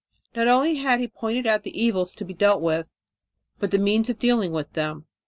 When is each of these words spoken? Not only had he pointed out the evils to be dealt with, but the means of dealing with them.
Not 0.35 0.47
only 0.47 0.77
had 0.77 0.99
he 0.99 1.07
pointed 1.07 1.45
out 1.45 1.61
the 1.61 1.79
evils 1.79 2.15
to 2.15 2.25
be 2.25 2.33
dealt 2.33 2.59
with, 2.59 2.95
but 3.59 3.69
the 3.69 3.77
means 3.77 4.09
of 4.09 4.17
dealing 4.17 4.51
with 4.51 4.73
them. 4.73 5.05